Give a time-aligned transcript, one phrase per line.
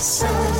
[0.00, 0.59] sun.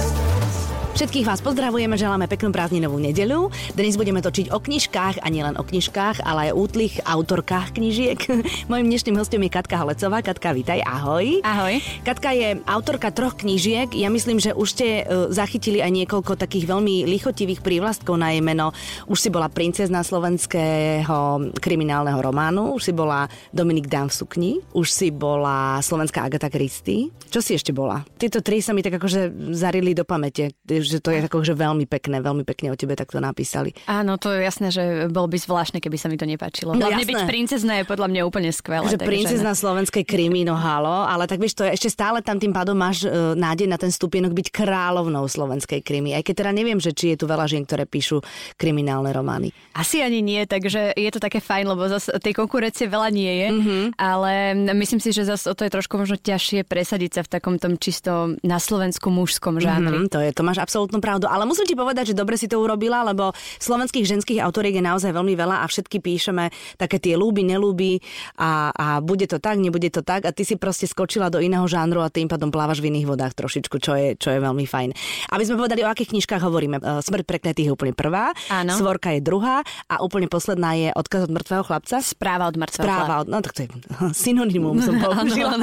[1.00, 3.48] Všetkých vás pozdravujeme, želáme peknú prázdninovú nedeľu.
[3.72, 8.20] Dnes budeme točiť o knižkách a nielen o knižkách, ale aj o útlých autorkách knižiek.
[8.68, 10.20] Mojím dnešným hostom je Katka Holecová.
[10.20, 11.40] Katka, vítaj, ahoj.
[11.40, 11.80] Ahoj.
[12.04, 13.88] Katka je autorka troch knižiek.
[13.96, 18.44] Ja myslím, že už ste uh, zachytili aj niekoľko takých veľmi lichotivých prívlastkov na jej
[18.44, 18.76] meno.
[19.08, 23.24] Už si bola princezna slovenského kriminálneho románu, už si bola
[23.56, 27.08] Dominik Dan v sukni, už si bola slovenská Agatha Christie.
[27.32, 28.04] Čo si ešte bola?
[28.20, 30.52] Tieto tri sa mi tak akože zarili do pamäte
[30.90, 33.70] že to je akože veľmi pekné, veľmi pekne o tebe takto napísali.
[33.86, 36.74] Áno, to je jasné, že bol by zvláštne, keby sa mi to nepáčilo.
[36.74, 38.90] No, Hlavne byť princezna je podľa mňa úplne skvelé.
[38.90, 42.50] Že princezna slovenskej krimi, no halo, ale tak vieš, to je, ešte stále tam tým
[42.50, 46.12] pádom máš uh, nádej na ten stupienok byť kráľovnou slovenskej krimi.
[46.16, 48.24] Aj keď teda neviem, že či je tu veľa žien, ktoré píšu
[48.58, 49.54] kriminálne romány.
[49.76, 53.48] Asi ani nie, takže je to také fajn, lebo zase tej konkurencie veľa nie je,
[53.52, 53.84] mm-hmm.
[54.00, 54.32] ale
[54.74, 57.76] myslím si, že zase o to je trošku možno ťažšie presadiť sa v takom tom
[57.76, 60.06] čisto na slovenskom mužskom žánri.
[60.06, 61.28] Mm-hmm, to je, to máš absolútnu pravdu.
[61.28, 65.12] Ale musím ti povedať, že dobre si to urobila, lebo slovenských ženských autoriek je naozaj
[65.12, 66.48] veľmi veľa a všetky píšeme
[66.80, 68.00] také tie lúby, nelúby
[68.40, 71.68] a, a bude to tak, nebude to tak a ty si proste skočila do iného
[71.68, 74.90] žánru a tým pádom plávaš v iných vodách trošičku, čo je, čo je veľmi fajn.
[75.36, 76.80] Aby sme povedali, o akých knižkách hovoríme.
[76.80, 78.72] E, Smrť prekletých je úplne prvá, Áno.
[78.80, 82.00] Svorka je druhá a úplne posledná je Odkaz od mŕtvého chlapca.
[82.00, 83.68] Správa od mŕtvého Správa od, no tak to je
[84.24, 85.60] synonymum som použila.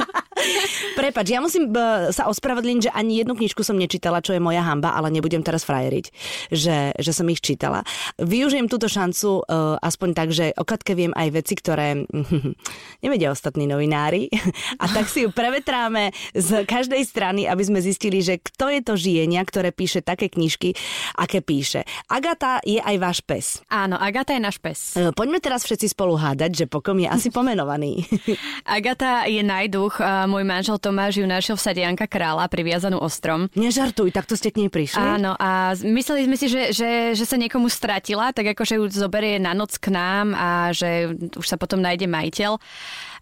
[0.99, 1.69] Prepač, ja musím
[2.13, 5.65] sa ospravedlniť, že ani jednu knižku som nečítala, čo je moja hamba, ale nebudem teraz
[5.65, 6.05] frajeriť,
[6.53, 7.85] že, že som ich čítala.
[8.21, 12.05] Využijem túto šancu uh, aspoň tak, že o Katke viem aj veci, ktoré
[13.05, 14.29] nevedia ostatní novinári
[14.81, 18.93] a tak si ju prevetráme z každej strany, aby sme zistili, že kto je to
[18.97, 20.73] žienia, ktoré píše také knižky,
[21.17, 21.85] aké píše.
[22.09, 23.45] Agata je aj váš pes.
[23.69, 24.97] Áno, Agata je náš pes.
[24.97, 28.05] Uh, Poďme teraz všetci spolu hádať, že pokom je asi pomenovaný.
[28.77, 33.47] Agata je najduch, a môj manžel Tomáš ju našiel v sadianka kráľa priviazanú ostrom.
[33.55, 34.99] Nežartuj, takto ste k nej prišli?
[34.99, 38.85] Áno, a mysleli sme si, že, že, že sa niekomu stratila, tak ako že ju
[38.91, 42.59] zoberie na noc k nám a že už sa potom nájde majiteľ.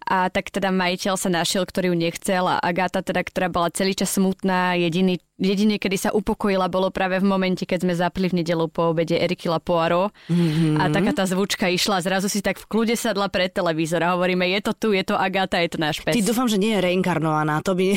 [0.06, 3.98] A tak teda majiteľ sa našiel, ktorý ju nechcel a Agáta teda, ktorá bola celý
[3.98, 8.40] čas smutná, jediný, jedine, kedy sa upokojila, bolo práve v momente, keď sme zapli v
[8.40, 10.80] nedelu po obede Erikila Poirot mm-hmm.
[10.80, 14.48] a taká tá zvučka išla, zrazu si tak v kľude sadla pred televízor a hovoríme,
[14.56, 16.16] je to tu, je to Agáta, je to náš pes.
[16.16, 17.92] Ty dúfam, že nie je reinkarnovaná, to by,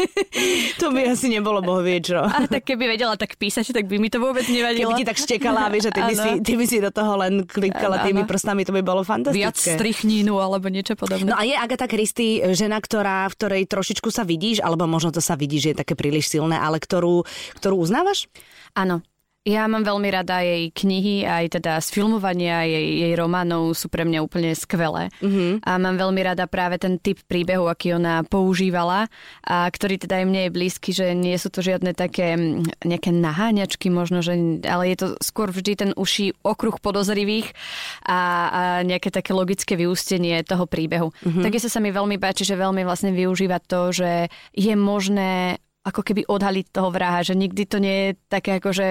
[0.80, 2.22] to by asi nebolo boh vie čo.
[2.22, 4.94] A tak keby vedela tak písať, tak by mi to vôbec nevadilo.
[4.94, 7.42] Keby ti tak štekala, vieš, a ty by, si, ty by si do toho len
[7.42, 9.74] klikala Áno, tými prstami, to by bolo Viac fantastické.
[9.74, 11.26] strichnínu alebo niečo podobné.
[11.26, 15.18] No a je Agatha Christie žena, ktorá, v ktorej trošičku sa vidíš, alebo možno to
[15.18, 17.24] sa vidí, že je také príliš silné, ale ktorú,
[17.56, 18.28] ktorú uznávaš?
[18.76, 19.00] Áno.
[19.48, 24.04] Ja mám veľmi rada jej knihy, aj teda z filmovania jej, jej románov sú pre
[24.04, 25.08] mňa úplne skvelé.
[25.24, 25.64] Mm-hmm.
[25.64, 29.08] A mám veľmi rada práve ten typ príbehu, aký ona používala
[29.40, 33.16] a ktorý teda aj mne je blízky, že nie sú to žiadne také mm, nejaké
[33.16, 37.56] naháňačky možno, že, ale je to skôr vždy ten uší okruh podozrivých
[38.04, 41.16] a, a nejaké také logické vyústenie toho príbehu.
[41.24, 41.48] Mm-hmm.
[41.48, 46.28] Takisto sa mi veľmi páči, že veľmi vlastne využíva to, že je možné ako keby
[46.28, 48.86] odhaliť toho vraha, že nikdy to nie je také ako, že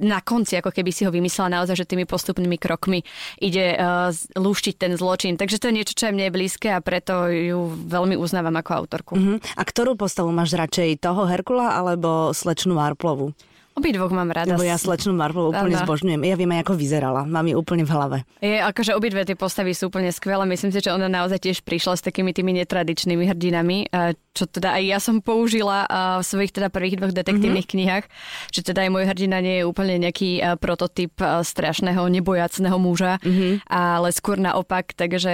[0.00, 3.04] na konci, ako keby si ho vymyslela naozaj, že tými postupnými krokmi
[3.36, 4.08] ide uh,
[4.40, 5.36] lúštiť ten zločin.
[5.36, 9.12] Takže to je niečo, čo je mne blízke a preto ju veľmi uznávam ako autorku.
[9.20, 9.36] Uh-huh.
[9.36, 13.36] A ktorú postavu máš radšej, toho Herkula alebo slečnú Marplovu?
[13.78, 14.50] Obidvoch mám rada.
[14.50, 15.84] Lebo ja slečnú Marplovu úplne Áno.
[15.86, 16.20] zbožňujem.
[16.26, 17.22] Ja viem aj, ako vyzerala.
[17.24, 18.18] Mám ju úplne v hlave.
[18.42, 20.42] Je, akože obidve tie postavy sú úplne skvelé.
[20.44, 23.86] Myslím si, že ona naozaj tiež prišla s takými tými netradičnými hrdinami,
[24.34, 25.86] čo teda aj ja som použila
[26.18, 27.86] v svojich teda prvých dvoch detektívnych mm-hmm.
[27.86, 28.04] knihách,
[28.50, 31.14] že teda aj môj hrdina nie je úplne nejaký prototyp
[31.46, 33.70] strašného, nebojacného muža, mm-hmm.
[33.70, 35.32] ale skôr naopak, takže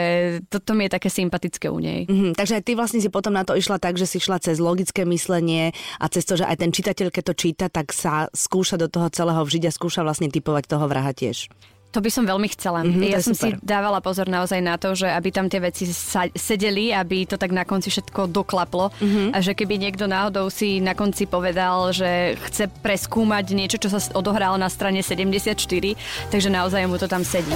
[0.53, 2.05] toto mi je také sympatické u nej.
[2.09, 4.61] Mhm, takže aj ty vlastne si potom na to išla tak, že si šla cez
[4.61, 8.75] logické myslenie a cez to, že aj ten čitateľ, keď to číta, tak sa skúša
[8.77, 11.51] do toho celého vžiť a skúša vlastne typovať toho vraha tiež.
[11.91, 12.85] To by som veľmi chcela.
[12.85, 13.57] Mhm, to ja som super.
[13.57, 17.35] si dávala pozor naozaj na to, že aby tam tie veci sa- sedeli, aby to
[17.35, 19.33] tak na konci všetko doklaplo Mhm.
[19.33, 24.03] a že keby niekto náhodou si na konci povedal, že chce preskúmať niečo, čo sa
[24.13, 25.97] odohralo na strane 74,
[26.29, 27.55] takže naozaj mu to tam sedí.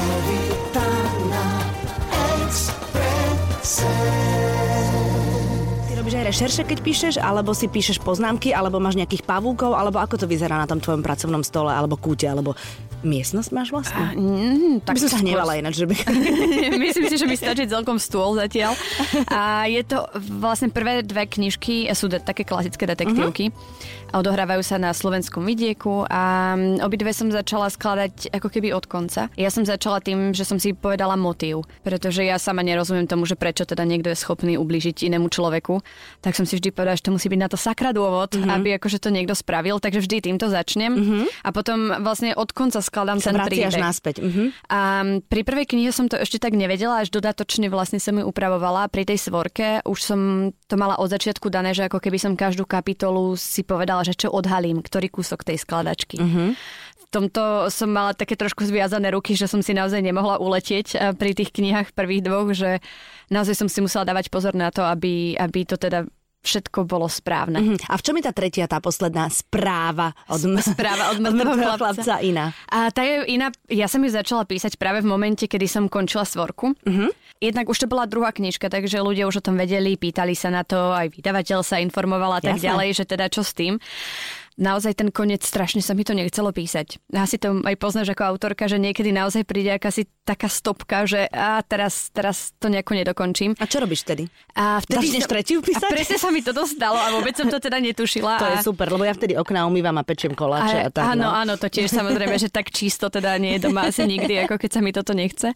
[0.72, 1.69] Ty
[6.31, 10.62] rešerše, keď píšeš, alebo si píšeš poznámky, alebo máš nejakých pavúkov, alebo ako to vyzerá
[10.62, 12.55] na tom tvojom pracovnom stole, alebo kúte, alebo
[13.00, 14.12] Miestnosť máš vlastne?
[14.12, 15.94] Mm, tak by som sa hnevala ináč, že by...
[16.85, 18.76] Myslím si, že by stačí celkom stôl zatiaľ.
[19.32, 20.05] A je to
[20.37, 23.49] vlastne prvé dve knižky, sú de- také klasické detektívky.
[23.49, 24.20] Uh-huh.
[24.20, 29.32] Odohrávajú sa na slovenskom vidieku a mm, obidve som začala skladať ako keby od konca.
[29.38, 33.38] Ja som začala tým, že som si povedala motív, pretože ja sama nerozumiem tomu, že
[33.38, 35.81] prečo teda niekto je schopný ublížiť inému človeku.
[36.20, 38.61] Tak som si vždy povedala, že to musí byť na to sakra dôvod, uh-huh.
[38.61, 40.93] aby akože to niekto spravil, takže vždy týmto začnem.
[40.93, 41.25] Uh-huh.
[41.46, 43.78] A potom vlastne od konca skladám sa ten príbeh.
[43.78, 44.16] naspäť.
[44.19, 44.50] Uh-huh.
[44.66, 48.90] A pri prvej knihe som to ešte tak nevedela, až dodatočne vlastne som ju upravovala.
[48.90, 50.20] Pri tej svorke už som
[50.66, 54.34] to mala od začiatku dané, že ako keby som každú kapitolu si povedala, že čo
[54.34, 56.19] odhalím, ktorý kúsok tej skladačky.
[56.19, 56.52] Uh-huh
[57.10, 61.50] tomto som mala také trošku zviazané ruky, že som si naozaj nemohla uletieť pri tých
[61.50, 62.78] knihách prvých dvoch, že
[63.28, 66.06] naozaj som si musela dávať pozor na to, aby, aby to teda
[66.40, 67.58] všetko bolo správne.
[67.60, 67.76] Uh-huh.
[67.92, 71.76] A v čom je tá tretia, tá posledná správa od, správa od mŕtvého chlapca?
[71.76, 72.56] chlapca iná?
[72.72, 76.25] A tá je iná, ja som ju začala písať práve v momente, kedy som končila
[76.25, 76.72] svorku.
[76.72, 77.12] Uh-huh.
[77.40, 80.64] Jednak už to bola druhá knižka, takže ľudia už o tom vedeli, pýtali sa na
[80.64, 83.81] to, aj vydavateľ sa informovala a tak ďalej, že teda čo s tým
[84.60, 87.00] naozaj ten koniec strašne sa mi to nechcelo písať.
[87.16, 91.58] Asi to aj poznáš ako autorka, že niekedy naozaj príde akási taká stopka, že a
[91.66, 93.58] teraz, teraz to nejako nedokončím.
[93.58, 94.30] A čo robíš vtedy?
[94.54, 95.90] A vtedy Začneš tretiu písať?
[95.90, 98.38] A presne sa mi to dostalo a vôbec som to teda netušila.
[98.38, 98.50] To a...
[98.54, 101.02] je super, lebo ja vtedy okná umývam a pečiem koláče a, a tak.
[101.16, 101.34] Áno, no.
[101.34, 104.70] áno, to tiež samozrejme, že tak čisto teda nie je doma asi nikdy, ako keď
[104.70, 105.50] sa mi toto nechce.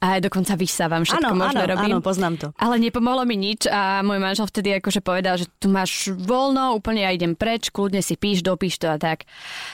[0.00, 1.94] A dokonca vysávam všetko áno, možno áno, robím.
[1.98, 2.46] Áno, poznám to.
[2.56, 7.04] Ale nepomohlo mi nič a môj manžel vtedy akože povedal, že tu máš voľno, úplne
[7.04, 9.28] ja idem preč, kľudne si píš, dopíš to a tak.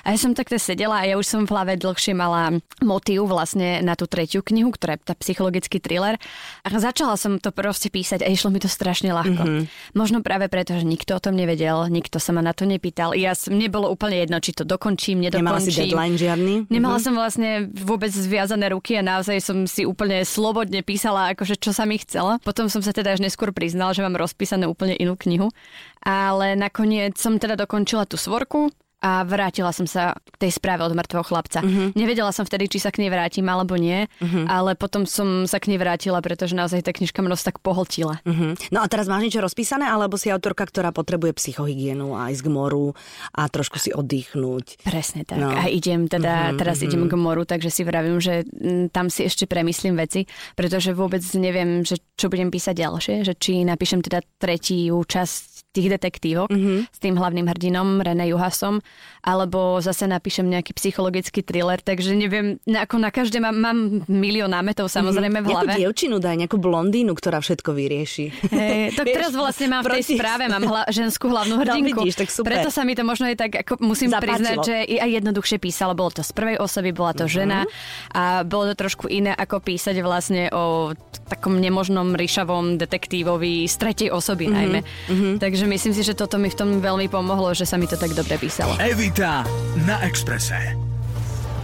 [0.05, 3.81] A ja som takto sedela a ja už som v hlave dlhšie mala motív vlastne
[3.81, 6.19] na tú tretiu knihu, ktorá je tá psychologický thriller.
[6.63, 9.43] A začala som to proste písať a išlo mi to strašne ľahko.
[9.43, 9.95] Mm-hmm.
[9.95, 13.15] Možno práve preto, že nikto o tom nevedel, nikto sa ma na to nepýtal.
[13.15, 15.47] Ja som, nebolo úplne jedno, či to dokončím, nedokončím.
[15.47, 16.55] Nemala si deadline žiadny?
[16.69, 17.05] Nemala mm-hmm.
[17.07, 21.87] som vlastne vôbec zviazané ruky a naozaj som si úplne slobodne písala, akože čo sa
[21.87, 22.43] mi chcela.
[22.43, 25.53] Potom som sa teda až neskôr priznal, že mám rozpísanú úplne inú knihu.
[26.03, 28.71] Ale nakoniec som teda dokončila tú svorku
[29.03, 31.59] a vrátila som sa k tej správe od mŕtvého chlapca.
[31.59, 31.91] Uh-huh.
[31.99, 34.47] Nevedela som vtedy, či sa k nej vrátim alebo nie, uh-huh.
[34.47, 38.23] ale potom som sa k nej vrátila, pretože naozaj tá knižka ma tak pohltila.
[38.23, 38.55] Uh-huh.
[38.71, 42.55] No a teraz máš niečo rozpísané, alebo si autorka, ktorá potrebuje psychohygienu a ísť k
[42.55, 42.95] moru
[43.35, 44.87] a trošku si oddychnúť?
[44.87, 45.43] Presne tak.
[45.43, 45.51] No.
[45.51, 46.95] A idem teda, uh-huh, teraz uh-huh.
[46.95, 51.27] idem k moru, takže si vravím, že m, tam si ešte premyslím veci, pretože vôbec
[51.35, 56.85] neviem, že čo budem písať ďalšie, že či napíšem teda tretiu časť tých detektívok uh-huh.
[56.87, 58.85] s tým hlavným hrdinom René Juhasom,
[59.25, 64.93] alebo zase napíšem nejaký psychologický thriller, takže neviem, ako na každé mám, mám milión námetov
[64.93, 65.73] samozrejme v hlave.
[65.73, 68.53] Nejakú dievčinu daj, nejakú blondínu, ktorá všetko vyrieši.
[68.53, 71.99] Hey, tak teraz vlastne mám v tej správe, mám hla, ženskú hlavnú no, hrdinku.
[71.99, 72.53] No, vidíš, tak super.
[72.53, 74.29] Preto sa mi to možno aj tak, ako musím Zapáčilo.
[74.29, 75.97] priznať, že aj jednoduchšie písala.
[75.97, 77.37] Bolo to z prvej osoby, bola to uh-huh.
[77.41, 77.65] žena
[78.13, 80.93] a bolo to trošku iné, ako písať vlastne o
[81.31, 84.59] takom nemožnom ryšavom detektívovi z tretej osoby uh-huh.
[84.59, 84.81] najmä.
[84.85, 85.35] Uh-huh.
[85.41, 88.13] Takže myslím si, že toto mi v tom veľmi pomohlo, že sa mi to tak
[88.13, 88.77] dobre písalo.
[88.79, 89.47] Evita
[89.85, 90.92] na Exprese.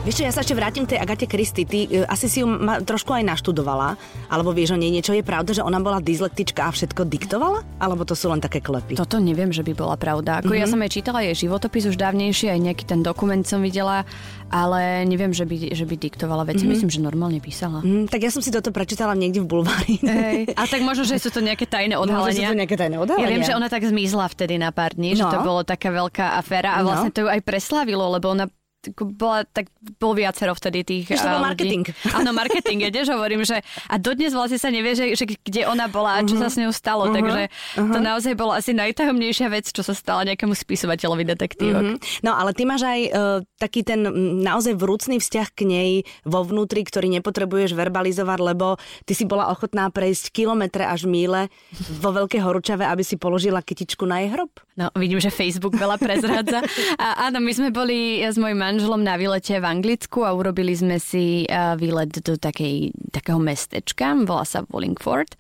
[0.09, 1.69] Vieš čo, ja sa ešte vrátim k tej Agate Kristy.
[1.69, 3.93] Ty uh, asi si ju ma, trošku aj naštudovala,
[4.33, 5.13] alebo vieš o nej niečo.
[5.13, 7.61] Je pravda, že ona bola dyslektička a všetko diktovala?
[7.77, 8.97] Alebo to sú len také klepy?
[8.97, 10.41] Toto neviem, že by bola pravda.
[10.41, 10.65] Ako mm-hmm.
[10.65, 14.09] ja som aj čítala jej životopis už dávnejšie, aj nejaký ten dokument som videla,
[14.49, 16.65] ale neviem, že by, že by diktovala veci.
[16.65, 16.73] Mm-hmm.
[16.73, 17.85] Myslím, že normálne písala.
[17.85, 20.01] Mm, tak ja som si toto prečítala niekde v bulvári.
[20.01, 20.49] Hey.
[20.57, 22.49] A tak možno, že sú to nejaké tajné odhalenia.
[22.49, 23.29] Možno, to nejaké tajné odhalenia.
[23.29, 25.29] Ja viem, že ona tak zmizla vtedy na pár dní, no.
[25.29, 26.89] že to bolo taká veľká aféra a no.
[26.89, 28.49] vlastne to ju aj preslávilo, lebo ona
[28.95, 29.67] bola, tak
[29.99, 31.83] bol viacero vtedy tých Víš, to bol marketing.
[32.19, 33.61] Áno, marketing, ja tiež hovorím, že
[33.91, 36.47] a dodnes vlastne sa nevie, že, že kde ona bola a čo uh-huh.
[36.47, 37.17] sa s ňou stalo, uh-huh.
[37.19, 37.91] takže uh-huh.
[37.91, 41.85] to naozaj bola asi najtajomnejšia vec, čo sa stala nejakému spisovateľovi detektívok.
[41.85, 42.23] Uh-huh.
[42.23, 44.07] No ale ty máš aj uh, taký ten
[44.47, 45.91] naozaj vrúcný vzťah k nej
[46.23, 51.51] vo vnútri, ktorý nepotrebuješ verbalizovať, lebo ty si bola ochotná prejsť kilometre až míle
[51.99, 54.55] vo Veľkej Horúčave, aby si položila kytičku na jej hrob.
[54.79, 56.63] No, vidím, že Facebook veľa prezradza.
[57.03, 61.03] A áno, my sme boli s mojim manželom na výlete v Anglicku a urobili sme
[61.03, 61.45] si
[61.79, 65.35] výlet do takej, takého mestečka, volá sa Wallingford.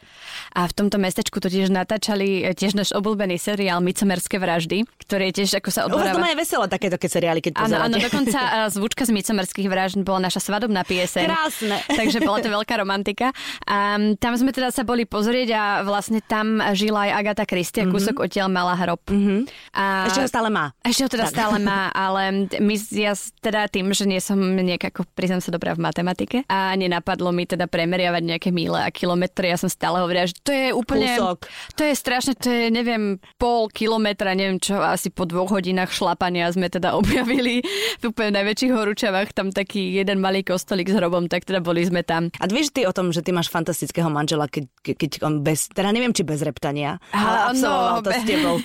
[0.54, 5.62] A v tomto mestečku totiž natáčali tiež náš obľúbený seriál Micomerské vraždy, ktorý je tiež
[5.62, 6.18] ako sa odboráva...
[6.18, 8.38] to má je veselo takéto keď seriály, keď Áno, áno, dokonca
[8.74, 11.24] zvučka z Micomerských vražd bola naša svadobná pieseň.
[11.26, 11.76] Krásne.
[11.98, 13.30] Takže bola to veľká romantika.
[13.68, 17.94] A tam sme teda sa boli pozrieť a vlastne tam žila aj Agata Christie, mm-hmm.
[17.94, 19.02] kúsok odtiaľ mala hrob.
[19.08, 19.40] Mm-hmm.
[19.76, 20.08] A...
[20.08, 20.72] Ešte ho stále má.
[20.86, 21.34] Ešte ho teda tak.
[21.34, 25.72] stále má, ale my, ja teda tým, že nie som nejak ako, priznám sa dobrá
[25.72, 29.46] v matematike a nenapadlo mi teda premeriavať nejaké míle a kilometre.
[29.46, 31.08] Ja som stále hovorila, že to je úplne...
[31.16, 31.48] Kúsok.
[31.76, 36.50] To je strašne, to je neviem, pol kilometra, neviem čo, asi po dvoch hodinách šlapania
[36.52, 37.62] sme teda objavili
[37.98, 42.04] v úplne najväčších horúčavách tam taký jeden malý kostolík s hrobom, tak teda boli sme
[42.04, 42.28] tam.
[42.38, 45.70] A vieš ty o tom, že ty máš fantastického manžela, keď, ke- keď on bez,
[45.70, 48.56] teda neviem, či bez reptania, ale Ale absolvoval no, to s be- tebou.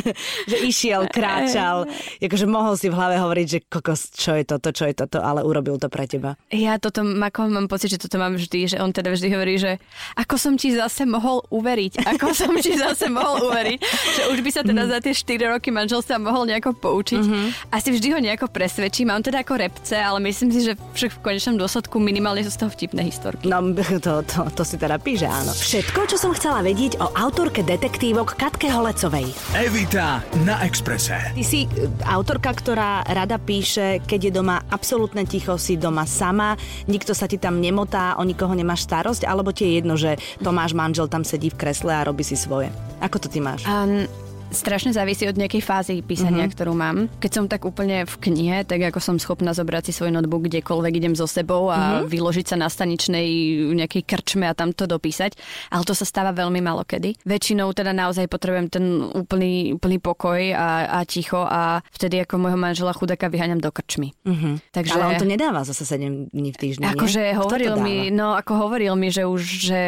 [0.50, 1.88] že išiel, kráčal,
[2.26, 5.42] akože mohol si v hlave hovoriť, že kokos, čo je toto, čo je toto, ale
[5.42, 6.36] urobil to pre teba.
[6.52, 9.80] Ja toto, ako mám pocit, že toto mám vždy, že on teda vždy hovorí, že
[10.14, 13.78] ako som ti zase mohol uveriť, ako som ti zase mohol uveriť,
[14.16, 17.22] že už by sa teda za tie 4 roky manželstva mohol nejako poučiť.
[17.70, 21.22] Asi vždy ho nejako presvedčím, mám teda ako repce, ale myslím si, že však v
[21.22, 23.46] konečnom dôsledku minimálne sú z toho vtipné historky.
[23.46, 23.62] No,
[24.06, 25.54] to, to, to si teda píše, áno.
[25.54, 29.30] Všetko, čo som chcela vedieť o autorke detektívok Katke Holecovej.
[29.54, 31.14] Evita na Exprese.
[31.32, 36.58] Ty si e, autorka, ktorá rada píše, keď je doma absolútne ticho, si doma sama,
[36.90, 40.74] nikto sa ti tam nemotá, o nikoho nemáš starosť, alebo ti je jedno, že Tomáš
[40.74, 42.68] manžel tam sedí v kresle a robí si svoje.
[43.00, 43.64] Ako to ty máš?
[43.64, 44.25] Um,
[44.56, 46.56] strašne závisí od nejakej fázy písania, mm-hmm.
[46.56, 47.12] ktorú mám.
[47.20, 50.92] Keď som tak úplne v knihe, tak ako som schopná zobrať si svoj notebook kdekoľvek
[50.96, 52.08] idem so sebou a mm-hmm.
[52.08, 53.28] vyložiť sa na staničnej
[53.76, 55.36] nejakej krčme a tam to dopísať.
[55.68, 57.20] Ale to sa stáva veľmi malo kedy.
[57.28, 62.58] Väčšinou teda naozaj potrebujem ten úplný, úplný pokoj a, a ticho a vtedy ako môjho
[62.58, 64.16] manžela chudáka vyháňam do krčmy.
[64.24, 64.72] Mhm.
[64.72, 64.96] Takže...
[64.96, 68.94] Ale on to nedáva zase 7 dní v týždni, Akože hovoril mi, no ako hovoril
[68.96, 69.82] mi, že už, že,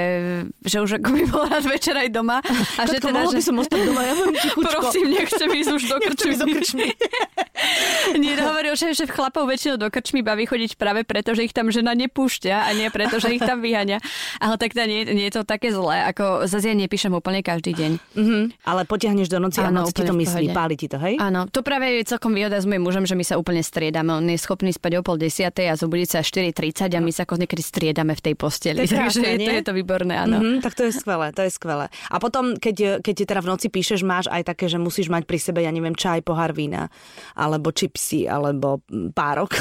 [0.67, 2.43] že už ako by bol rád večer aj doma.
[2.43, 3.47] A že Katko, teda, mohla by že...
[3.47, 4.81] som ostať doma, ja budem tichučko.
[4.81, 6.37] Prosím, nechcem ísť už do krčmy.
[6.37, 6.87] do krčmy.
[8.17, 11.69] Nie, hovoril, že, že chlapov väčšinou do krčmy baví chodiť práve preto, že ich tam
[11.69, 14.01] žena nepúšťa a nie preto, že ich tam vyháňa.
[14.41, 17.77] Ale tak teda nie, nie je to také zlé, ako zase ja nepíšem úplne každý
[17.77, 17.93] deň.
[18.17, 18.39] Mhm.
[18.65, 21.21] Ale potiahneš do noci a noc ti to myslí, páli ti to, hej?
[21.21, 24.15] Áno, to práve je celkom výhoda s mojím mužom, že my sa úplne striedame.
[24.15, 27.41] On je schopný spať o pol desiatej a zobudiť sa 4.30 a my sa ako
[27.41, 28.79] niekedy striedame v tej posteli.
[28.81, 30.39] To je krásne, Takže je, to, je to výborné, áno.
[30.39, 31.87] Mm-hmm, tak to je skvelé, to je skvelé.
[32.09, 35.39] A potom, keď, keď teda v noci píšeš, máš aj také, že musíš mať pri
[35.41, 36.89] sebe, ja neviem, čaj, pohár vína,
[37.35, 38.79] alebo čipsy, alebo
[39.11, 39.59] párok.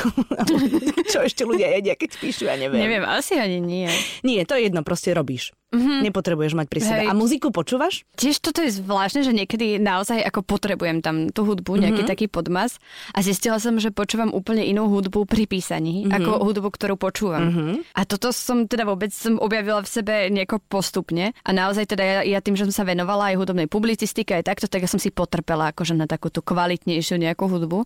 [1.11, 2.85] Čo ešte ľudia jedia, keď píšu, ja neviem.
[2.85, 3.89] Neviem, asi ani nie.
[4.21, 5.56] Nie, to je jedno, proste robíš.
[5.67, 5.99] Mm-hmm.
[6.07, 7.01] Nepotrebuješ mať pri sebe.
[7.03, 7.09] Hej.
[7.11, 8.07] A muziku počúvaš?
[8.15, 12.11] Tiež toto je zvláštne, že niekedy naozaj ako potrebujem tam tú hudbu, nejaký mm-hmm.
[12.15, 12.79] taký podmas
[13.11, 16.15] a zistila som, že počúvam úplne inú hudbu pri písaní, mm-hmm.
[16.15, 17.51] ako hudbu, ktorú počúvam.
[17.51, 17.99] Mm-hmm.
[17.99, 22.19] A toto som teda vôbec som objavila v sebe nejako postupne a naozaj teda ja,
[22.23, 25.11] ja tým, že som sa venovala aj hudobnej publicistike aj takto, tak ja som si
[25.11, 27.83] potrpela akože na takú tú kvalitnejšiu nejakú hudbu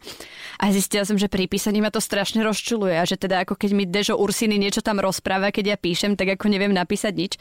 [0.61, 3.69] a zistila som, že pri písaní ma to strašne rozčuluje a že teda ako keď
[3.73, 7.33] mi Dežo Ursiny niečo tam rozpráva, keď ja píšem, tak ako neviem napísať nič,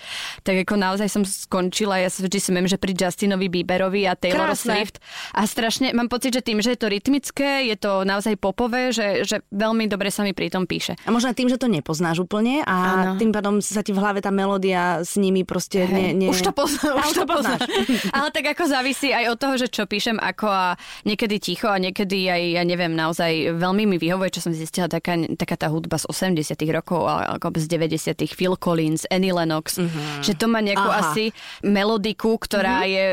[0.43, 4.53] tak ako naozaj som skončila, ja sa vždy smiem, že pri Justinovi Bieberovi a Taylor
[4.53, 4.75] Krásne.
[4.77, 4.97] Swift
[5.35, 9.27] a strašne mám pocit, že tým, že je to rytmické, je to naozaj popové, že,
[9.27, 10.97] že veľmi dobre sa mi pri tom píše.
[11.07, 12.77] A možno aj tým, že to nepoznáš úplne a
[13.15, 13.21] Áno.
[13.21, 16.29] tým pádom sa ti v hlave tá melódia s nimi proste ne, ne...
[16.31, 17.61] Už to poznám, A už to poznáš.
[18.17, 20.67] Ale tak ako závisí aj od toho, že čo píšem ako a
[21.05, 25.17] niekedy ticho a niekedy aj, ja neviem, naozaj veľmi mi vyhovuje, čo som zistila, taká,
[25.35, 30.20] taká tá hudba z 80 rokov a ako z 90 Phil Collins, Annie Lennox, mm-hmm.
[30.21, 31.13] Že to má nejakú Aha.
[31.13, 31.35] asi
[31.65, 32.95] melodiku, ktorá mm-hmm.
[32.95, 33.07] je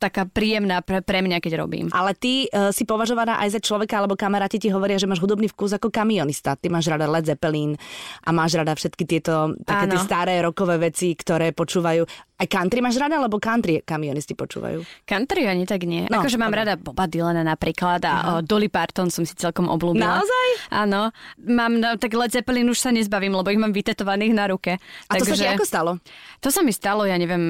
[0.00, 1.86] taká príjemná pre, pre mňa, keď robím.
[1.92, 5.48] Ale ty uh, si považovaná aj za človeka, alebo kamaráti ti hovoria, že máš hudobný
[5.52, 6.56] vkus ako kamionista.
[6.56, 7.76] Ty máš rada Led Zeppelin
[8.24, 12.27] a máš rada všetky tieto také tie staré rokové veci, ktoré počúvajú.
[12.38, 14.86] Aj country máš rada, alebo country kamionisti počúvajú?
[15.02, 16.06] Country ani tak nie.
[16.06, 16.60] No, akože mám dobre.
[16.62, 20.22] rada Boba Dylana napríklad a uh Dolly Parton som si celkom obľúbila.
[20.22, 20.48] Naozaj?
[20.70, 21.10] Áno.
[21.42, 24.78] Mám, no, tak Led Zeppelin už sa nezbavím, lebo ich mám vytetovaných na ruke.
[25.10, 25.90] A to sa ti ako stalo?
[26.38, 27.42] To sa mi stalo, ja neviem,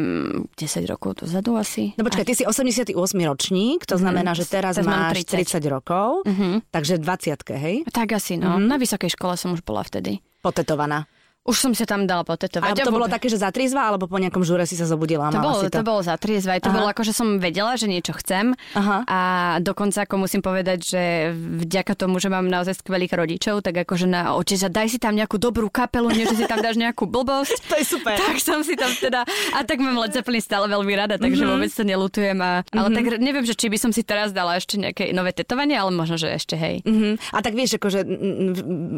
[0.57, 1.93] 10 rokov dozadu asi.
[2.01, 2.97] No počkaj, ty si 88
[3.29, 5.61] ročník, to znamená, že teraz, Teraz máš 30.
[5.61, 6.25] 30 rokov,
[6.73, 7.77] takže 20 hej?
[7.93, 8.57] Tak asi, no.
[8.57, 10.25] Na vysokej škole som už bola vtedy.
[10.41, 11.05] Potetovaná.
[11.49, 12.77] Už som sa tam dala A potetovať.
[12.77, 15.33] to A bolo vôbec- také, že za triezva, alebo po nejakom žúre si sa zobudila
[15.33, 15.73] To bolo, to?
[15.73, 16.61] to bolo za triezva.
[16.61, 16.77] To Aha.
[16.77, 18.53] bolo ako, že som vedela, že niečo chcem.
[18.77, 19.09] Aha.
[19.09, 19.19] A
[19.65, 21.03] dokonca ako musím povedať, že
[21.33, 25.17] vďaka tomu, že mám naozaj skvelých rodičov, tak akože na oče, že daj si tam
[25.17, 27.57] nejakú dobrú kapelu, nie že si tam dáš nejakú blbosť.
[27.73, 28.17] To je super.
[28.21, 29.25] Tak som si tam teda...
[29.57, 31.53] A tak mám Led Zeppelin stále veľmi rada, takže mm-hmm.
[31.57, 32.39] vôbec to nelutujem.
[32.45, 35.79] A, ale tak neviem, že či by som si teraz dala ešte nejaké nové tetovanie,
[35.81, 36.85] ale možno, že ešte hej.
[36.85, 37.17] Mhm.
[37.33, 38.53] A tak vieš, akože mm, mm,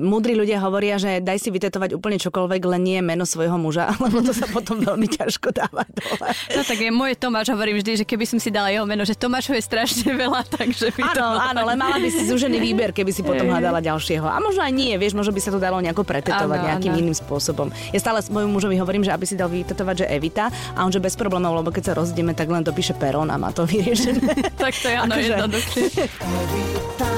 [0.09, 4.23] múdri ľudia hovoria, že daj si vytetovať úplne čokoľvek, len nie meno svojho muža, lebo
[4.23, 6.29] to sa potom veľmi ťažko dáva dole.
[6.55, 9.13] No tak je môj Tomáš, hovorím vždy, že keby som si dala jeho meno, že
[9.13, 11.21] Tomášov je strašne veľa, takže by to...
[11.21, 14.25] Áno, áno, ale mala by si zúžený výber, keby si potom hľadala ďalšieho.
[14.25, 17.01] A možno aj nie, vieš, možno by sa to dalo nejako pretetovať Áno, nejakým áno.
[17.03, 17.69] iným spôsobom.
[17.91, 20.93] Ja stále s mojim mužovi hovorím, že aby si dal vytetovať, že Evita, a on
[20.93, 23.67] že bez problémov, lebo keď sa rozdieme, tak len to píše Peron a má to
[23.67, 24.23] vyriešené.
[24.61, 27.10] Tak to je áno Akože- jednoduchšie.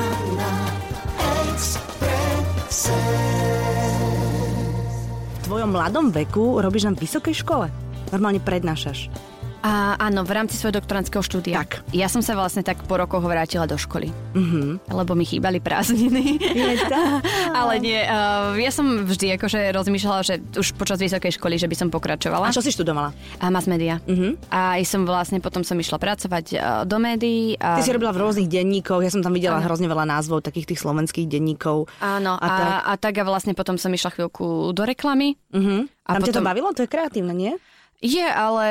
[5.52, 7.68] Svojom mladom veku robíš na vysokej škole.
[8.08, 9.12] Normálne prednášaš.
[9.62, 11.62] A áno, v rámci svojho doktorandského štúdia.
[11.62, 11.86] Tak.
[11.94, 14.10] Ja som sa vlastne tak po rokoch vrátila do školy.
[14.34, 14.90] Mhm.
[14.90, 16.42] Lebo mi chýbali prázdniny.
[17.60, 21.76] Ale nie, uh, ja som vždy akože rozmýšľala, že už počas vysokej školy, že by
[21.78, 22.50] som pokračovala.
[22.50, 23.14] A čo si študovala?
[23.38, 24.02] A mass media.
[24.10, 24.50] Mhm.
[24.50, 27.54] A som vlastne, potom som išla pracovať uh, do médií.
[27.62, 27.78] A...
[27.78, 30.82] Ty si robila v rôznych denníkoch, ja som tam videla hrozne veľa názvov takých tých
[30.82, 31.86] slovenských denníkov.
[32.02, 32.66] Áno, A a, tak.
[32.66, 35.38] a, tak a vlastne potom som išla chvíľku do reklamy.
[35.54, 35.86] Mhm.
[36.02, 36.68] A Tam ťa to potom- bavilo?
[36.74, 37.54] To je kreatívne, nie?
[38.02, 38.66] Je, ale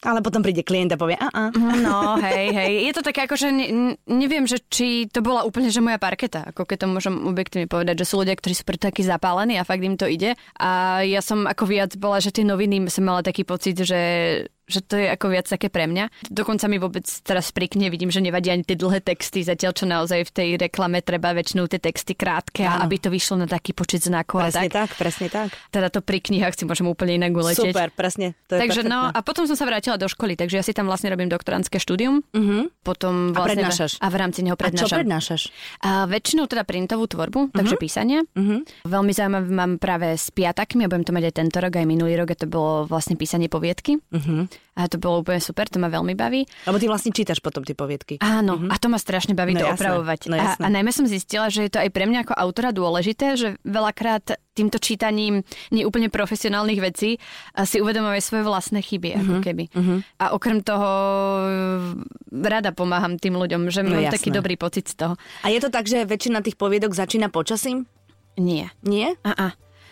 [0.00, 1.44] Ale potom príde klient a povie, a, a.
[1.52, 2.88] No, hej, hej.
[2.88, 6.56] Je to také ako, že ne, neviem, že či to bola úplne, že moja parketa,
[6.56, 9.68] ako keď to môžem objektívne povedať, že sú ľudia, ktorí sú preto takí zapálení a
[9.68, 10.40] fakt im to ide.
[10.56, 14.00] A ja som ako viac bola, že tie noviny som mala taký pocit, že
[14.70, 16.08] že to je ako viac také pre mňa.
[16.26, 19.84] Dokonca mi vôbec teraz pri knihe vidím, že nevadí ani tie dlhé texty, zatiaľ čo
[19.84, 22.86] naozaj v tej reklame treba väčšinou tie texty krátke, a Áno.
[22.86, 24.72] aby to vyšlo na taký počet znakov a Presne tak.
[24.72, 25.48] tak, presne tak.
[25.68, 27.74] Teda to pri knihách si môžem úplne inak uletieť.
[27.74, 28.38] Super, presne.
[28.46, 29.16] To je Takže no, perfektné.
[29.16, 32.22] a potom som sa vrátila do školy, takže ja si tam vlastne robím doktorantské štúdium.
[32.30, 32.70] Mhm.
[32.80, 33.92] Potom A vlastne prednášaš?
[33.98, 34.96] A v rámci neho A čo prednášam.
[34.96, 35.42] prednášaš?
[35.80, 38.22] A väčšinou teda printovú tvorbu, takže písanie.
[38.32, 38.86] Mhm.
[38.86, 42.14] Veľmi zaujímavé mám práve s piatakmi, a budem to mať aj tento rok, aj minulý
[42.14, 43.98] rok, a to bolo vlastne písanie poviedky.
[44.10, 44.59] Mhm.
[44.70, 46.46] A to bolo úplne super, to ma veľmi baví.
[46.62, 48.16] Lebo ty vlastne čítaš potom tie poviedky.
[48.18, 50.20] Áno, a to ma strašne baví No to jasné, opravovať.
[50.26, 50.62] no a, jasné.
[50.62, 54.24] a najmä som zistila, že je to aj pre mňa ako autora dôležité, že veľakrát
[54.52, 57.18] týmto čítaním neúplne profesionálnych vecí
[57.60, 59.64] si uvedomujem svoje vlastné chyby, ako keby.
[60.16, 60.90] A okrem toho
[61.42, 61.50] e,
[62.40, 64.16] rada pomáham tým ľuďom, že No mám jasné.
[64.16, 65.14] taký dobrý pocit z toho.
[65.42, 67.84] A je to tak, že väčšina tých poviedok začína počasím?
[68.36, 68.70] Nie.
[68.80, 69.18] Nie?
[69.22, 69.46] A, a.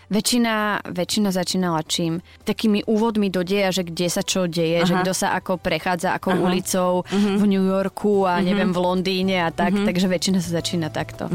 [0.08, 2.24] Väčšina, väčšina začínala čím?
[2.48, 4.88] Takými úvodmi do deja, že kde sa čo deje, Aha.
[4.88, 9.52] že kto sa ako prechádza ako ulicou v New Yorku a neviem v Londýne a
[9.52, 11.28] tak, takže väčšina sa začína takto.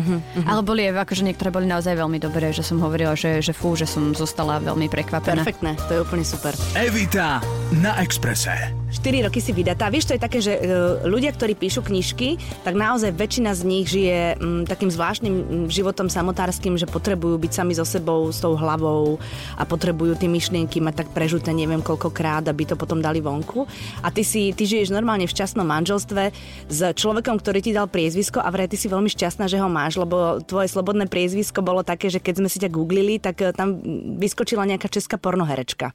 [0.49, 3.77] Ale boli aj akože niektoré boli naozaj veľmi dobré, že som hovorila, že, že fú,
[3.77, 5.45] že som zostala veľmi prekvapená.
[5.45, 6.57] Perfektné, to je úplne super.
[6.73, 7.45] Evita
[7.77, 8.83] na Exprese.
[8.93, 9.89] 4 roky si vydatá.
[9.89, 10.61] Vieš, to je také, že e,
[11.09, 16.13] ľudia, ktorí píšu knižky, tak naozaj väčšina z nich žije m, takým zvláštnym m, životom
[16.13, 19.19] samotárským, že potrebujú byť sami so sebou, s tou hlavou
[19.59, 23.67] a potrebujú tie myšlienky mať tak prežuté neviem koľkokrát, aby to potom dali vonku.
[23.99, 26.31] A ty si, ty žiješ normálne v šťastnom manželstve
[26.71, 29.99] s človekom, ktorý ti dal priezvisko a vraj ty si veľmi šťastná, že ho máš,
[29.99, 33.83] lebo tvoje slobodné priezvisko bolo také, že keď sme si ťa googlili, tak tam
[34.17, 35.91] vyskočila nejaká česká pornoherečka.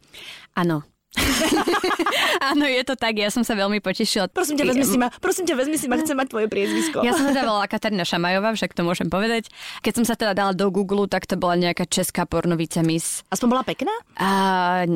[0.53, 0.85] Áno.
[2.53, 4.29] Áno, je to tak, ja som sa veľmi potešila.
[4.31, 7.01] Prosím ťa, vezmi si ma, prosím ťa, vezmi si ma, chcem mať tvoje priezvisko.
[7.01, 9.49] Ja som sa volala Katarína Šamajová, však to môžem povedať.
[9.81, 13.25] Keď som sa teda dala do Google, tak to bola nejaká česká pornovica Miss.
[13.33, 13.93] Aspoň bola pekná?
[14.21, 14.29] A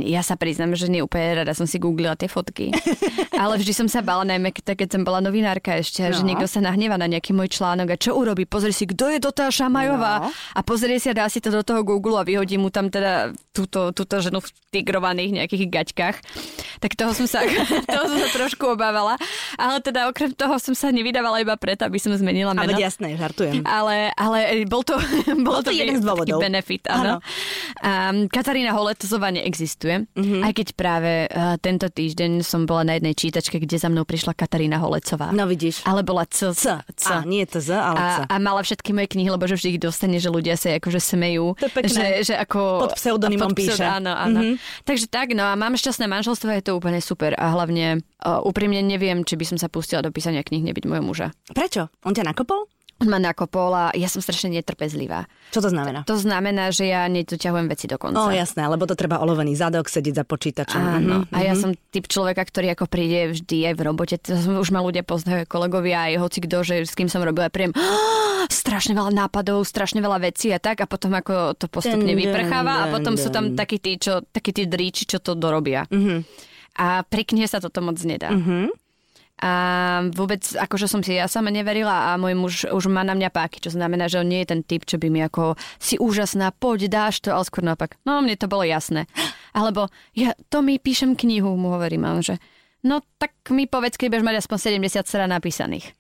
[0.05, 2.71] ja sa priznám, že nie úplne rada som si googlila tie fotky.
[3.43, 6.15] Ale vždy som sa bala, najmä keď, som bola novinárka ešte, no.
[6.15, 8.45] že niekto sa nahneva na nejaký môj článok a čo urobí?
[8.45, 10.29] Pozri si, kto je do tá Šamajová No.
[10.31, 13.33] a pozrie si a dá si to do toho Google a vyhodí mu tam teda
[13.51, 16.02] túto, túto ženu v tigrovaných nejakých gaťkách.
[16.03, 16.19] Kach.
[16.83, 17.47] Tak toho som sa,
[17.95, 19.15] toho som sa trošku obávala.
[19.55, 22.67] Ale teda okrem toho som sa nevydávala iba preto, aby som zmenila meno.
[22.69, 23.63] veď jasné, žartujem.
[23.63, 24.99] Ale, ale bol to,
[25.47, 26.43] bol to jeden z dôvodov.
[26.43, 27.23] benefit, áno.
[27.79, 30.19] Um, Katarína Holetozová neexistuje, Mhm.
[30.19, 30.43] mm-hmm.
[30.43, 34.33] aj keď práve uh, tento týždeň som bola na jednej čítačke, kde za mnou prišla
[34.33, 35.31] Katarína Holecová.
[35.31, 35.85] No vidíš.
[35.85, 36.51] Ale bola C.
[36.51, 36.75] C.
[36.93, 37.07] C.
[37.07, 38.19] A, nie to Z, ale C.
[38.25, 40.99] A, a mala všetky moje knihy, lebo že vždy ich dostane, že ľudia sa akože
[40.99, 41.55] smejú.
[41.57, 41.91] To je pekné.
[41.93, 43.83] Že, že ako, Pod pseudonymom pod píše.
[43.83, 44.41] Áno, áno.
[44.41, 44.51] Mhm.
[44.53, 44.83] Mm-hmm.
[44.83, 47.33] Takže tak, no a mám šťastné manželstvo, je to úplne super.
[47.35, 51.05] A hlavne uh, úprimne neviem, či by som sa pustila do písania kníh nebyť môjho
[51.05, 51.29] muža.
[51.49, 51.93] Prečo?
[52.03, 52.67] On ťa nakopol?
[53.01, 55.27] On ma nakopol a ja som strašne netrpezlivá.
[55.51, 56.07] Čo to znamená?
[56.07, 58.15] To znamená, že ja nedoťahujem veci do konca.
[58.15, 60.79] No jasné, lebo to treba olovený zadok, sedieť za počítačom.
[60.79, 61.35] Áno, Mhm.
[61.35, 64.79] a ja som typ človeka, ktorý ako príde vždy aj v robote, to už ma
[64.79, 67.75] ľudia poznajú, kolegovia, aj hoci kto, že s kým som robila, príjem
[68.47, 72.91] strašne veľa nápadov, strašne veľa vecí a tak a potom ako to postupne vyprcháva a
[72.91, 75.91] potom sú tam takí tí, čo, takí tí dríči, čo to dorobia.
[75.91, 76.23] Mhm.
[76.79, 78.33] A pri knihe sa toto moc nedá.
[78.33, 78.73] Mhm.
[79.43, 79.53] A
[80.15, 83.59] vôbec, akože som si ja sama neverila a môj muž už má na mňa páky,
[83.59, 86.87] čo znamená, že on nie je ten typ, čo by mi ako si úžasná, poď,
[86.87, 87.99] dáš to, ale skôr naopak.
[88.07, 89.11] No, mne to bolo jasné.
[89.51, 92.39] Alebo ja to mi píšem knihu, mu hovorím, že
[92.87, 95.91] no tak mi povedz, keď budeš mať aspoň 70 strán napísaných.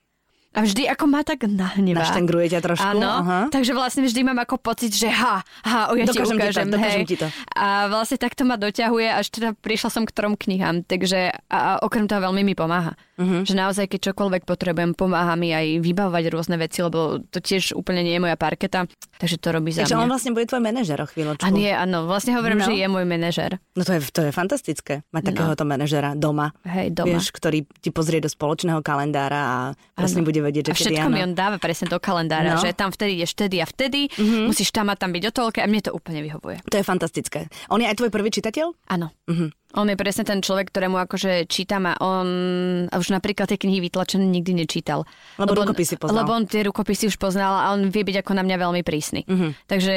[0.52, 2.04] A vždy ako ma tak nahnevá.
[2.04, 2.84] Naštengruje ťa trošku?
[2.86, 3.40] Áno, Aha.
[3.48, 6.36] takže vlastne vždy mám ako pocit, že ha, ha, o ja Dokážem ti to, ti
[6.36, 7.08] ukážem, dokážem hej.
[7.08, 7.26] ti to.
[7.52, 11.80] A vlastne takto ma doťahuje, až teda prišla som k trom knihám, takže a, a
[11.80, 12.92] okrem toho veľmi mi pomáha.
[13.16, 13.42] Uh-huh.
[13.42, 18.02] Že naozaj, keď čokoľvek potrebujem, pomáha mi aj vybavovať rôzne veci, lebo to tiež úplne
[18.02, 18.84] nie je moja parketa,
[19.16, 20.04] takže to robí za Takže mňa.
[20.04, 21.40] on vlastne bude tvoj manažer o chvíľočku.
[21.40, 22.68] A nie, áno, vlastne hovorím, No.
[22.68, 23.56] že je môj manažer.
[23.72, 26.52] No to je, to je fantastické, mať takéhoto manažera doma.
[26.66, 27.16] Hej, doma.
[27.16, 29.56] Vieš, ktorý ti pozrie do spoločného kalendára a
[29.94, 31.26] proste bude vedieť, že a všetko kedy mi áno.
[31.26, 32.60] on dáva presne do kalendára, No.
[32.60, 34.44] že tam vtedy ideš vtedy a vtedy, mm-hmm.
[34.50, 36.60] musíš tam a tam byť o toľke a mne to úplne vyhovuje.
[36.66, 37.46] To je fantastické.
[37.70, 38.74] On je aj tvoj prvý čitateľ?
[38.90, 39.14] Áno.
[39.30, 39.48] Mm-hmm.
[39.72, 42.28] On je presne ten človek, ktorému akože čítam a on
[42.92, 45.08] a už napríklad tie knihy vytlačené nikdy nečítal.
[45.40, 46.24] Lebo on, rukopisy poznal.
[46.24, 49.24] Lebo on tie rukopisy už poznal a on vie byť ako na mňa veľmi prísny.
[49.24, 49.50] Mm-hmm.
[49.64, 49.94] Takže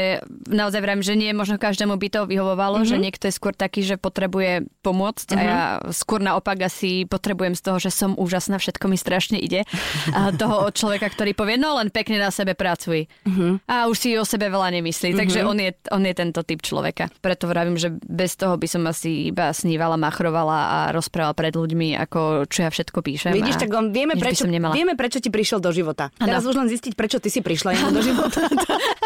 [0.48, 2.92] naozaj vrám, že nie možno každému by to vyhovovalo, mm-hmm.
[2.92, 5.44] že niekto je skôr taký, že potrebuje pomôcť mm-hmm.
[5.44, 5.60] a ja
[5.92, 9.68] skôr naopak asi potrebujem z toho, že som úžasná, všetko mi strašne ide.
[10.16, 13.12] A toho od človeka, ktorý povie, no len pekne na sebe pracuj.
[13.28, 13.68] Mm-hmm.
[13.68, 15.12] A už si o sebe veľa nemyslí.
[15.12, 15.22] Mm-hmm.
[15.22, 17.12] Takže on je, on je tento typ človeka.
[17.20, 21.98] Preto vravím, že bez toho by som asi iba snívala, machrovala a rozprávala pred ľuďmi,
[22.06, 23.34] ako čo ja všetko píšem.
[23.34, 26.14] Vidíš, tak on, vieme, prečo, vieme, prečo ti prišiel do života.
[26.22, 26.30] Ano.
[26.30, 28.46] Teraz už len zistiť, prečo ty si prišla do života.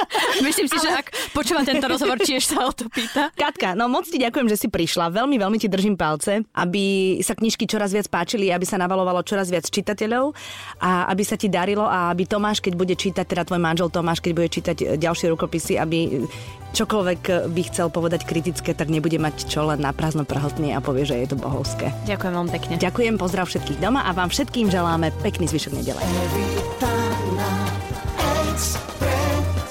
[0.48, 3.32] Myslím si, že ak počúva tento rozhovor, tiež sa o to pýta.
[3.36, 5.14] Katka, no moc ti ďakujem, že si prišla.
[5.14, 9.52] Veľmi, veľmi ti držím palce, aby sa knižky čoraz viac páčili, aby sa navalovalo čoraz
[9.52, 10.34] viac čitateľov
[10.82, 14.24] a aby sa ti darilo a aby Tomáš, keď bude čítať, teda tvoj manžel Tomáš,
[14.24, 16.26] keď bude čítať e, ďalšie rukopisy, aby
[16.74, 20.80] čokoľvek e, by chcel povedať kritické, tak nebude mať čo len na prázdno prhltnie a
[20.84, 21.92] povie, že je to bohovské.
[22.06, 22.74] Ďakujem veľmi pekne.
[22.78, 26.02] Ďakujem, pozdrav všetkých doma a vám všetkým želáme pekný zvyšok nedele.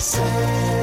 [0.00, 0.77] Say